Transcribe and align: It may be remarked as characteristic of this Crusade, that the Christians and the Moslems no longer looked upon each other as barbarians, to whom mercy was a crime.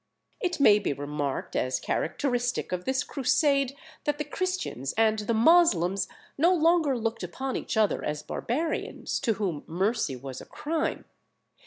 It 0.39 0.59
may 0.59 0.79
be 0.79 0.93
remarked 0.93 1.55
as 1.55 1.79
characteristic 1.79 2.71
of 2.71 2.85
this 2.85 3.03
Crusade, 3.03 3.75
that 4.05 4.17
the 4.17 4.23
Christians 4.23 4.93
and 4.97 5.19
the 5.19 5.33
Moslems 5.35 6.07
no 6.39 6.51
longer 6.55 6.97
looked 6.97 7.21
upon 7.21 7.55
each 7.55 7.77
other 7.77 8.03
as 8.03 8.23
barbarians, 8.23 9.19
to 9.19 9.33
whom 9.35 9.63
mercy 9.67 10.15
was 10.15 10.41
a 10.41 10.47
crime. 10.47 11.05